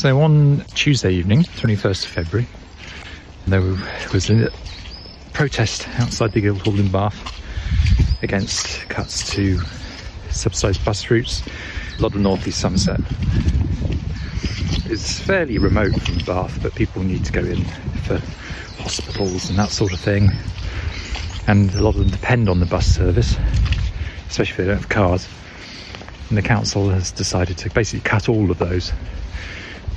So 0.00 0.18
on 0.22 0.64
Tuesday 0.72 1.12
evening, 1.12 1.42
21st 1.42 2.04
of 2.06 2.10
February, 2.10 2.48
there 3.46 3.60
was 4.14 4.30
a 4.30 4.48
protest 5.34 5.86
outside 5.98 6.32
the 6.32 6.40
Guildhall 6.40 6.80
in 6.80 6.90
Bath 6.90 7.38
against 8.22 8.88
cuts 8.88 9.30
to 9.34 9.60
subsidised 10.30 10.82
bus 10.86 11.10
routes. 11.10 11.42
A 11.98 12.00
lot 12.00 12.14
of 12.14 12.20
North 12.22 12.48
East 12.48 12.60
Somerset 12.60 13.00
is 14.90 15.20
fairly 15.20 15.58
remote 15.58 16.00
from 16.00 16.16
Bath, 16.24 16.58
but 16.62 16.74
people 16.74 17.02
need 17.02 17.26
to 17.26 17.32
go 17.32 17.44
in 17.44 17.62
for 18.04 18.22
hospitals 18.82 19.50
and 19.50 19.58
that 19.58 19.68
sort 19.68 19.92
of 19.92 20.00
thing. 20.00 20.30
And 21.46 21.74
a 21.74 21.82
lot 21.82 21.94
of 21.94 21.98
them 21.98 22.08
depend 22.08 22.48
on 22.48 22.58
the 22.58 22.64
bus 22.64 22.86
service, 22.86 23.36
especially 24.30 24.52
if 24.52 24.56
they 24.56 24.64
don't 24.64 24.76
have 24.76 24.88
cars. 24.88 25.28
And 26.30 26.38
the 26.38 26.42
council 26.42 26.88
has 26.88 27.12
decided 27.12 27.58
to 27.58 27.68
basically 27.68 28.00
cut 28.00 28.30
all 28.30 28.50
of 28.50 28.56
those 28.56 28.94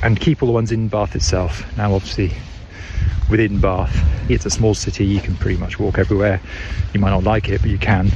and 0.03 0.19
keep 0.19 0.43
all 0.43 0.47
the 0.47 0.53
ones 0.53 0.71
in 0.71 0.89
Bath 0.89 1.15
itself. 1.15 1.65
Now, 1.77 1.93
obviously, 1.93 2.33
within 3.29 3.59
Bath, 3.59 3.95
it's 4.29 4.45
a 4.45 4.49
small 4.49 4.73
city, 4.73 5.05
you 5.05 5.21
can 5.21 5.35
pretty 5.35 5.57
much 5.57 5.79
walk 5.79 5.97
everywhere. 5.97 6.41
You 6.93 6.99
might 6.99 7.11
not 7.11 7.23
like 7.23 7.47
it, 7.47 7.61
but 7.61 7.69
you 7.69 7.77
can. 7.77 8.09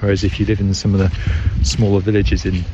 Whereas 0.00 0.24
if 0.24 0.40
you 0.40 0.46
live 0.46 0.60
in 0.60 0.72
some 0.72 0.94
of 0.94 1.00
the 1.00 1.64
smaller 1.64 2.00
villages 2.00 2.46
in 2.46 2.64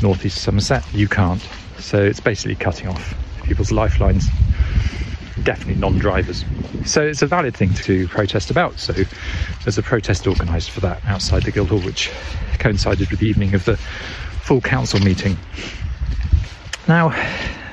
northeast 0.00 0.42
Somerset, 0.42 0.84
you 0.94 1.08
can't. 1.08 1.44
So 1.78 2.00
it's 2.00 2.20
basically 2.20 2.54
cutting 2.54 2.86
off 2.88 3.14
people's 3.42 3.72
lifelines, 3.72 4.28
definitely 5.42 5.80
non 5.80 5.98
drivers. 5.98 6.44
So 6.84 7.02
it's 7.02 7.22
a 7.22 7.26
valid 7.26 7.56
thing 7.56 7.74
to 7.74 8.06
protest 8.08 8.50
about. 8.50 8.78
So 8.78 8.92
there's 9.64 9.76
a 9.78 9.82
protest 9.82 10.26
organised 10.28 10.70
for 10.70 10.80
that 10.80 11.04
outside 11.06 11.42
the 11.42 11.50
Guildhall, 11.50 11.80
which 11.80 12.12
coincided 12.60 13.10
with 13.10 13.18
the 13.18 13.26
evening 13.26 13.54
of 13.54 13.64
the 13.64 13.76
full 13.76 14.60
council 14.60 15.00
meeting. 15.00 15.36
Now, 16.90 17.12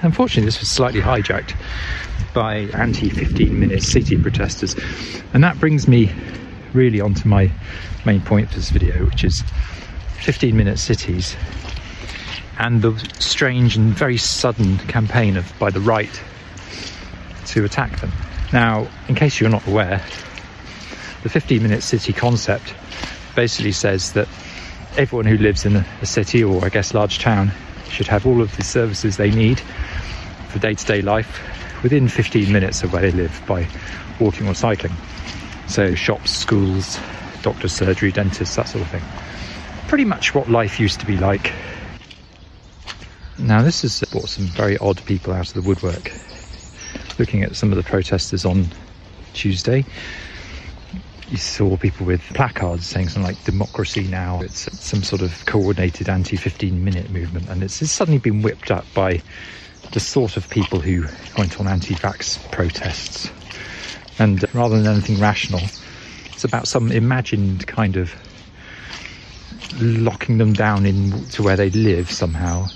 unfortunately, 0.04 0.46
this 0.46 0.60
was 0.60 0.70
slightly 0.70 1.02
hijacked 1.02 1.56
by 2.36 2.70
anti 2.76 3.10
15 3.10 3.60
minute 3.60 3.82
city 3.82 4.16
protesters, 4.16 4.76
and 5.34 5.44
that 5.44 5.60
brings 5.60 5.88
me 5.88 6.12
really 6.72 7.02
onto 7.02 7.28
my 7.28 7.52
main 8.06 8.22
point 8.22 8.50
for 8.50 8.58
this 8.58 8.70
video, 8.70 9.06
which 9.06 9.24
is 9.24 9.44
15 10.22 10.56
minute 10.56 10.78
cities 10.78 11.36
and 12.60 12.84
the 12.84 12.96
strange 13.18 13.76
and 13.76 13.92
very 13.92 14.18
sudden 14.18 14.78
campaign 14.86 15.36
of 15.36 15.52
by 15.58 15.72
the 15.72 15.82
right 15.82 16.22
to 17.48 17.66
attack 17.66 18.00
them. 18.02 18.12
Now, 18.54 18.88
in 19.08 19.16
case 19.16 19.40
you're 19.40 19.50
not 19.50 19.66
aware, 19.66 19.98
the 21.24 21.30
15 21.30 21.64
minute 21.64 21.82
city 21.82 22.14
concept 22.14 22.76
basically 23.36 23.72
says 23.72 24.14
that 24.14 24.28
everyone 24.96 25.26
who 25.26 25.40
lives 25.40 25.66
in 25.66 25.78
a 25.78 26.06
city 26.06 26.44
or 26.44 26.64
I 26.64 26.70
guess 26.70 26.94
large 26.94 27.18
town 27.18 27.52
should 27.90 28.08
have 28.08 28.26
all 28.26 28.42
of 28.42 28.56
the 28.58 28.64
services 28.64 29.18
they 29.18 29.32
need 29.32 29.60
for 30.50 30.60
day 30.60 30.74
to 30.74 30.86
day 30.86 31.02
life 31.02 31.42
within 31.84 32.08
15 32.08 32.52
minutes 32.52 32.84
of 32.84 32.94
where 32.94 33.02
they 33.02 33.12
live 33.12 33.42
by 33.48 33.68
walking 34.20 34.48
or 34.48 34.56
cycling. 34.56 34.94
So, 35.68 35.96
shops, 35.96 36.32
schools, 36.32 37.00
doctor's 37.42 37.74
surgery, 37.74 38.12
dentists, 38.12 38.56
that 38.56 38.68
sort 38.68 38.84
of 38.84 38.90
thing. 38.90 39.04
Pretty 39.88 40.06
much 40.06 40.34
what 40.34 40.50
life 40.50 40.80
used 40.80 41.00
to 41.02 41.06
be 41.06 41.18
like. 41.18 41.52
Now, 43.38 43.62
this 43.62 43.84
has 43.84 44.04
brought 44.12 44.30
some 44.30 44.46
very 44.46 44.78
odd 44.80 45.04
people 45.06 45.34
out 45.34 45.48
of 45.48 45.54
the 45.54 45.68
woodwork. 45.68 46.12
Looking 47.20 47.44
at 47.44 47.56
some 47.56 47.72
of 47.72 47.78
the 47.78 47.84
protesters 47.84 48.46
on 48.46 48.68
Tuesday, 49.34 49.86
you 51.30 51.38
saw 51.38 51.76
people 51.78 52.06
with 52.06 52.22
placards 52.34 52.86
saying 52.86 53.10
something 53.10 53.24
like 53.24 53.44
democracy 53.44 54.04
now. 54.08 54.42
It's 54.42 54.70
some 54.84 55.04
sort 55.04 55.22
of 55.22 55.46
coordinated 55.46 56.08
anti 56.10 56.38
15 56.38 56.84
minute 56.84 57.10
movement, 57.10 57.50
and 57.50 57.64
it's, 57.64 57.76
suddenly 57.90 58.20
been 58.20 58.42
whipped 58.42 58.72
up 58.72 58.86
by 58.94 59.22
the 59.92 60.00
sort 60.00 60.38
of 60.38 60.50
people 60.50 60.80
who 60.80 61.06
went 61.38 61.60
on 61.60 61.68
anti 61.68 61.96
vax 61.96 62.40
protests. 62.52 63.32
And 64.20 64.44
rather 64.54 64.82
than 64.82 64.92
anything 64.92 65.20
rational, 65.20 65.62
it's 66.32 66.44
about 66.44 66.68
some 66.68 66.92
imagined 66.92 67.68
kind 67.68 67.98
of 67.98 68.14
locking 69.80 70.38
them 70.38 70.54
down 70.54 70.86
into 70.86 71.44
where 71.44 71.56
they 71.56 71.70
live 71.72 72.10
somehow. 72.10 72.68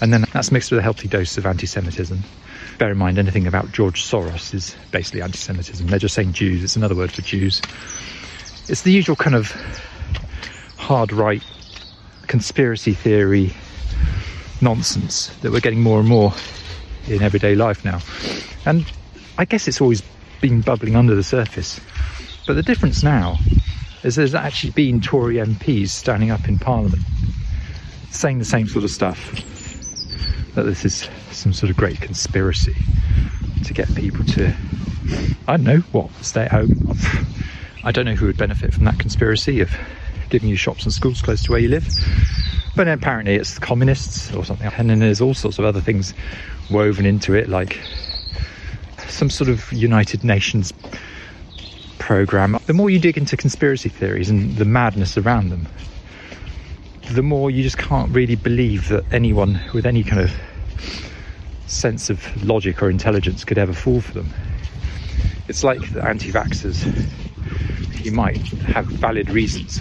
And 0.00 0.12
then 0.12 0.24
that's 0.32 0.50
mixed 0.50 0.70
with 0.70 0.80
a 0.80 0.82
healthy 0.82 1.08
dose 1.08 1.36
of 1.38 1.46
anti 1.46 1.66
Semitism. 1.66 2.22
Bear 2.78 2.92
in 2.92 2.98
mind, 2.98 3.18
anything 3.18 3.46
about 3.46 3.72
George 3.72 4.04
Soros 4.04 4.52
is 4.52 4.76
basically 4.90 5.22
anti 5.22 5.38
Semitism. 5.38 5.86
They're 5.86 5.98
just 5.98 6.14
saying 6.14 6.34
Jews, 6.34 6.62
it's 6.62 6.76
another 6.76 6.94
word 6.94 7.10
for 7.10 7.22
Jews. 7.22 7.62
It's 8.68 8.82
the 8.82 8.92
usual 8.92 9.16
kind 9.16 9.34
of 9.34 9.50
hard 10.76 11.12
right 11.12 11.42
conspiracy 12.26 12.92
theory 12.92 13.54
nonsense 14.60 15.28
that 15.38 15.52
we're 15.52 15.60
getting 15.60 15.80
more 15.80 16.00
and 16.00 16.08
more 16.08 16.32
in 17.08 17.22
everyday 17.22 17.54
life 17.54 17.84
now. 17.84 18.00
And 18.66 18.84
I 19.38 19.44
guess 19.44 19.68
it's 19.68 19.80
always 19.80 20.02
been 20.40 20.60
bubbling 20.60 20.96
under 20.96 21.14
the 21.14 21.22
surface. 21.22 21.80
But 22.46 22.54
the 22.54 22.62
difference 22.62 23.02
now 23.02 23.38
is 24.02 24.16
there's 24.16 24.34
actually 24.34 24.70
been 24.72 25.00
Tory 25.00 25.36
MPs 25.36 25.88
standing 25.88 26.30
up 26.30 26.48
in 26.48 26.58
Parliament 26.58 27.02
saying 28.10 28.38
the 28.38 28.44
same 28.44 28.66
sort 28.66 28.84
of 28.84 28.90
stuff 28.90 29.30
that 30.54 30.62
this 30.62 30.84
is 30.84 31.08
some 31.36 31.52
sort 31.52 31.70
of 31.70 31.76
great 31.76 32.00
conspiracy 32.00 32.74
to 33.64 33.74
get 33.74 33.94
people 33.94 34.24
to, 34.24 34.54
I 35.46 35.56
don't 35.56 35.64
know, 35.64 35.78
what, 35.92 36.10
stay 36.22 36.42
at 36.42 36.50
home. 36.50 36.74
I 37.84 37.92
don't 37.92 38.04
know 38.04 38.14
who 38.14 38.26
would 38.26 38.36
benefit 38.36 38.72
from 38.72 38.84
that 38.86 38.98
conspiracy 38.98 39.60
of 39.60 39.70
giving 40.30 40.48
you 40.48 40.56
shops 40.56 40.84
and 40.84 40.92
schools 40.92 41.22
close 41.22 41.42
to 41.44 41.52
where 41.52 41.60
you 41.60 41.68
live. 41.68 41.88
But 42.74 42.88
apparently 42.88 43.36
it's 43.36 43.54
the 43.54 43.60
communists 43.60 44.34
or 44.34 44.44
something. 44.44 44.70
And 44.76 44.90
then 44.90 44.98
there's 44.98 45.20
all 45.20 45.34
sorts 45.34 45.58
of 45.58 45.64
other 45.64 45.80
things 45.80 46.14
woven 46.70 47.06
into 47.06 47.34
it, 47.34 47.48
like 47.48 47.80
some 49.08 49.30
sort 49.30 49.48
of 49.48 49.72
United 49.72 50.24
Nations 50.24 50.72
program. 51.98 52.58
The 52.66 52.74
more 52.74 52.90
you 52.90 52.98
dig 52.98 53.16
into 53.16 53.36
conspiracy 53.36 53.88
theories 53.88 54.28
and 54.28 54.56
the 54.56 54.64
madness 54.64 55.16
around 55.16 55.50
them, 55.50 55.68
the 57.12 57.22
more 57.22 57.50
you 57.50 57.62
just 57.62 57.78
can't 57.78 58.10
really 58.10 58.34
believe 58.34 58.88
that 58.88 59.04
anyone 59.12 59.60
with 59.72 59.86
any 59.86 60.02
kind 60.02 60.20
of 60.20 60.32
sense 61.66 62.10
of 62.10 62.44
logic 62.44 62.82
or 62.82 62.90
intelligence 62.90 63.44
could 63.44 63.58
ever 63.58 63.72
fall 63.72 64.00
for 64.00 64.12
them. 64.12 64.32
It's 65.48 65.64
like 65.64 65.92
the 65.92 66.04
anti 66.04 66.30
vaxxers. 66.30 66.84
You 68.04 68.12
might 68.12 68.38
have 68.38 68.86
valid 68.86 69.30
reasons 69.30 69.80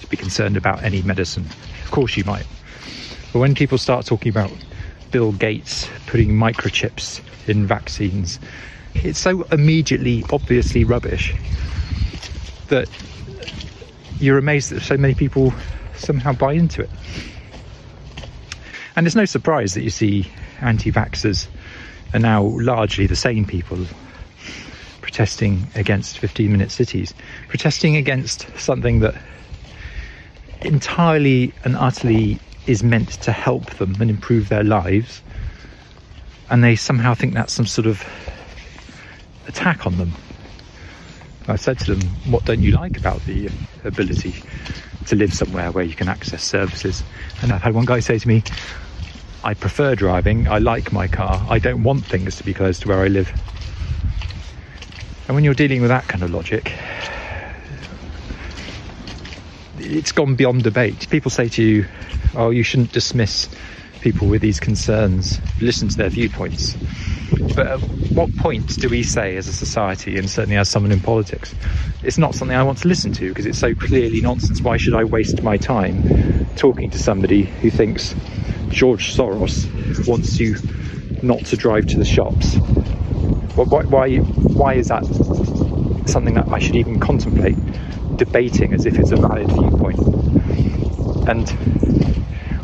to 0.00 0.06
be 0.08 0.16
concerned 0.16 0.56
about 0.56 0.82
any 0.82 1.02
medicine. 1.02 1.46
Of 1.84 1.90
course, 1.90 2.16
you 2.16 2.24
might. 2.24 2.46
But 3.32 3.40
when 3.40 3.54
people 3.54 3.78
start 3.78 4.06
talking 4.06 4.30
about 4.30 4.52
Bill 5.10 5.32
Gates 5.32 5.88
putting 6.06 6.30
microchips 6.30 7.20
in 7.48 7.66
vaccines, 7.66 8.38
it's 8.94 9.18
so 9.18 9.42
immediately, 9.52 10.24
obviously 10.32 10.84
rubbish 10.84 11.34
that 12.68 12.88
you're 14.18 14.38
amazed 14.38 14.70
that 14.70 14.80
so 14.80 14.96
many 14.96 15.14
people 15.14 15.52
somehow 15.96 16.32
buy 16.32 16.52
into 16.52 16.82
it. 16.82 16.90
And 18.96 19.06
it's 19.06 19.16
no 19.16 19.24
surprise 19.24 19.74
that 19.74 19.82
you 19.82 19.90
see 19.90 20.30
anti 20.62 20.90
vaxxers 20.92 21.48
are 22.14 22.20
now 22.20 22.42
largely 22.42 23.06
the 23.06 23.16
same 23.16 23.44
people 23.44 23.78
protesting 25.00 25.66
against 25.74 26.18
15 26.18 26.50
minute 26.50 26.70
cities, 26.70 27.14
protesting 27.48 27.96
against 27.96 28.46
something 28.58 29.00
that 29.00 29.14
entirely 30.62 31.52
and 31.64 31.76
utterly 31.76 32.38
is 32.66 32.82
meant 32.82 33.10
to 33.22 33.32
help 33.32 33.70
them 33.76 33.96
and 34.00 34.10
improve 34.10 34.48
their 34.48 34.64
lives. 34.64 35.22
And 36.50 36.62
they 36.62 36.76
somehow 36.76 37.14
think 37.14 37.34
that's 37.34 37.52
some 37.52 37.66
sort 37.66 37.86
of 37.86 38.04
attack 39.46 39.86
on 39.86 39.96
them. 39.96 40.12
I 41.48 41.56
said 41.56 41.78
to 41.80 41.94
them, 41.94 42.08
What 42.30 42.44
don't 42.44 42.62
you 42.62 42.72
like 42.72 42.96
about 42.96 43.24
the 43.24 43.48
ability 43.84 44.34
to 45.06 45.16
live 45.16 45.32
somewhere 45.34 45.72
where 45.72 45.84
you 45.84 45.94
can 45.94 46.08
access 46.08 46.44
services. 46.44 47.02
And 47.42 47.52
I've 47.52 47.62
had 47.62 47.74
one 47.74 47.84
guy 47.84 48.00
say 48.00 48.18
to 48.18 48.28
me, 48.28 48.42
I 49.42 49.54
prefer 49.54 49.94
driving, 49.94 50.48
I 50.48 50.58
like 50.58 50.92
my 50.92 51.08
car, 51.08 51.44
I 51.48 51.58
don't 51.58 51.82
want 51.82 52.04
things 52.04 52.36
to 52.36 52.44
be 52.44 52.52
close 52.52 52.78
to 52.80 52.88
where 52.88 52.98
I 52.98 53.08
live. 53.08 53.32
And 55.26 55.34
when 55.34 55.44
you're 55.44 55.54
dealing 55.54 55.80
with 55.80 55.88
that 55.88 56.08
kind 56.08 56.22
of 56.22 56.30
logic, 56.30 56.72
it's 59.78 60.12
gone 60.12 60.34
beyond 60.34 60.62
debate. 60.62 61.08
People 61.08 61.30
say 61.30 61.48
to 61.48 61.62
you, 61.62 61.86
oh, 62.34 62.50
you 62.50 62.62
shouldn't 62.62 62.92
dismiss 62.92 63.48
people 64.00 64.28
with 64.28 64.42
these 64.42 64.60
concerns, 64.60 65.40
listen 65.60 65.88
to 65.88 65.96
their 65.96 66.10
viewpoints. 66.10 66.76
But 67.54 67.66
at 67.66 67.80
what 68.12 68.34
point 68.36 68.78
do 68.80 68.88
we 68.88 69.02
say 69.02 69.36
as 69.36 69.48
a 69.48 69.52
society, 69.52 70.18
and 70.18 70.28
certainly 70.28 70.56
as 70.56 70.68
someone 70.68 70.92
in 70.92 71.00
politics, 71.00 71.54
it's 72.02 72.18
not 72.18 72.34
something 72.34 72.56
I 72.56 72.62
want 72.62 72.78
to 72.78 72.88
listen 72.88 73.12
to 73.14 73.28
because 73.28 73.46
it's 73.46 73.58
so 73.58 73.74
clearly 73.74 74.20
nonsense? 74.20 74.60
Why 74.60 74.76
should 74.76 74.94
I 74.94 75.04
waste 75.04 75.42
my 75.42 75.56
time 75.56 76.46
talking 76.56 76.90
to 76.90 76.98
somebody 76.98 77.42
who 77.42 77.70
thinks 77.70 78.14
George 78.70 79.14
Soros 79.14 79.66
wants 80.06 80.40
you 80.40 80.56
not 81.22 81.44
to 81.46 81.56
drive 81.56 81.86
to 81.88 81.98
the 81.98 82.04
shops? 82.04 82.56
Why, 83.56 83.82
why, 83.84 84.16
why 84.16 84.74
is 84.74 84.88
that 84.88 85.04
something 86.06 86.34
that 86.34 86.48
I 86.48 86.58
should 86.58 86.76
even 86.76 86.98
contemplate 86.98 87.56
debating 88.16 88.72
as 88.72 88.86
if 88.86 88.98
it's 88.98 89.10
a 89.10 89.16
valid 89.16 89.48
viewpoint? 89.48 89.98
And 91.28 91.48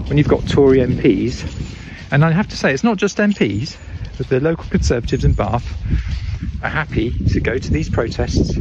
when 0.08 0.18
you've 0.18 0.28
got 0.28 0.46
Tory 0.48 0.78
MPs 0.78 1.66
And 2.12 2.24
I 2.24 2.30
have 2.30 2.46
to 2.48 2.56
say, 2.56 2.72
it's 2.72 2.84
not 2.84 2.98
just 2.98 3.18
MPs, 3.18 3.76
but 4.16 4.28
the 4.28 4.38
local 4.38 4.64
Conservatives 4.70 5.24
in 5.24 5.32
Bath 5.32 5.66
are 6.62 6.70
happy 6.70 7.10
to 7.32 7.40
go 7.40 7.58
to 7.58 7.70
these 7.70 7.90
protests, 7.90 8.56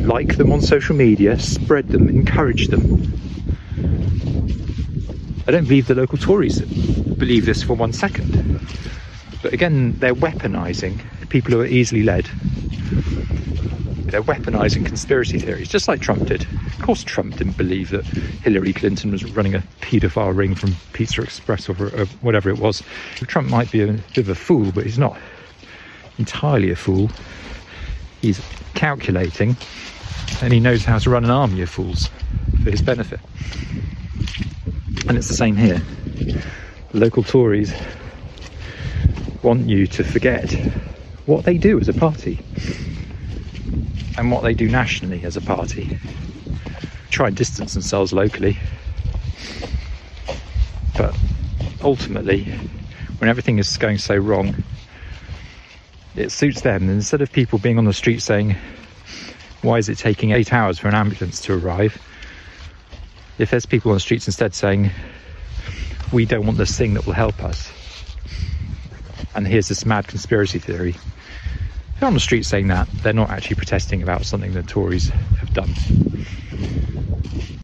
like 0.00 0.36
them 0.36 0.52
on 0.52 0.60
social 0.60 0.94
media, 0.94 1.38
spread 1.38 1.88
them, 1.88 2.08
encourage 2.08 2.68
them. 2.68 3.18
I 5.50 5.52
don't 5.54 5.64
believe 5.64 5.88
the 5.88 5.96
local 5.96 6.16
Tories 6.16 6.60
believe 6.60 7.44
this 7.44 7.60
for 7.60 7.74
one 7.74 7.92
second. 7.92 8.60
But 9.42 9.52
again, 9.52 9.98
they're 9.98 10.14
weaponising 10.14 11.00
people 11.28 11.50
who 11.50 11.60
are 11.60 11.66
easily 11.66 12.04
led. 12.04 12.26
They're 14.06 14.22
weaponising 14.22 14.86
conspiracy 14.86 15.40
theories, 15.40 15.68
just 15.68 15.88
like 15.88 16.00
Trump 16.00 16.28
did. 16.28 16.42
Of 16.42 16.78
course, 16.82 17.02
Trump 17.02 17.34
didn't 17.34 17.56
believe 17.56 17.90
that 17.90 18.04
Hillary 18.04 18.72
Clinton 18.72 19.10
was 19.10 19.24
running 19.24 19.56
a 19.56 19.64
paedophile 19.80 20.36
ring 20.36 20.54
from 20.54 20.76
Pizza 20.92 21.20
Express 21.20 21.68
or, 21.68 21.74
or 21.96 22.06
whatever 22.20 22.48
it 22.48 22.60
was. 22.60 22.84
Trump 23.16 23.48
might 23.48 23.72
be 23.72 23.82
a 23.82 23.88
bit 23.88 24.18
of 24.18 24.28
a 24.28 24.36
fool, 24.36 24.70
but 24.70 24.84
he's 24.84 25.00
not 25.00 25.18
entirely 26.18 26.70
a 26.70 26.76
fool. 26.76 27.10
He's 28.20 28.40
calculating 28.74 29.56
and 30.42 30.52
he 30.52 30.60
knows 30.60 30.84
how 30.84 31.00
to 31.00 31.10
run 31.10 31.24
an 31.24 31.30
army 31.30 31.60
of 31.62 31.70
fools 31.70 32.08
for 32.62 32.70
his 32.70 32.82
benefit. 32.82 33.18
And 35.10 35.18
it's 35.18 35.26
the 35.26 35.34
same 35.34 35.56
here. 35.56 35.82
local 36.92 37.24
Tories 37.24 37.74
want 39.42 39.68
you 39.68 39.88
to 39.88 40.04
forget 40.04 40.52
what 41.26 41.44
they 41.44 41.58
do 41.58 41.80
as 41.80 41.88
a 41.88 41.92
party 41.92 42.38
and 44.16 44.30
what 44.30 44.44
they 44.44 44.54
do 44.54 44.68
nationally 44.68 45.24
as 45.24 45.36
a 45.36 45.40
party. 45.40 45.98
Try 47.10 47.26
and 47.26 47.36
distance 47.36 47.74
themselves 47.74 48.12
locally. 48.12 48.56
But 50.96 51.18
ultimately, 51.82 52.44
when 53.18 53.28
everything 53.28 53.58
is 53.58 53.76
going 53.78 53.98
so 53.98 54.14
wrong, 54.14 54.62
it 56.14 56.30
suits 56.30 56.60
them. 56.60 56.82
And 56.82 56.92
instead 56.92 57.20
of 57.20 57.32
people 57.32 57.58
being 57.58 57.78
on 57.78 57.84
the 57.84 57.92
street 57.92 58.22
saying, 58.22 58.54
Why 59.62 59.78
is 59.78 59.88
it 59.88 59.98
taking 59.98 60.30
eight 60.30 60.52
hours 60.52 60.78
for 60.78 60.86
an 60.86 60.94
ambulance 60.94 61.40
to 61.46 61.54
arrive? 61.54 62.00
If 63.40 63.50
there's 63.50 63.64
people 63.64 63.90
on 63.90 63.96
the 63.96 64.00
streets 64.00 64.28
instead 64.28 64.54
saying, 64.54 64.90
We 66.12 66.26
don't 66.26 66.44
want 66.44 66.58
this 66.58 66.76
thing 66.76 66.92
that 66.92 67.06
will 67.06 67.14
help 67.14 67.42
us, 67.42 67.72
and 69.34 69.46
here's 69.46 69.68
this 69.68 69.86
mad 69.86 70.06
conspiracy 70.08 70.58
theory. 70.58 70.94
They're 71.98 72.06
on 72.06 72.12
the 72.12 72.20
street 72.20 72.44
saying 72.44 72.68
that, 72.68 72.86
they're 73.02 73.14
not 73.14 73.30
actually 73.30 73.56
protesting 73.56 74.02
about 74.02 74.26
something 74.26 74.52
the 74.52 74.62
Tories 74.62 75.08
have 75.08 75.54
done. 75.54 75.70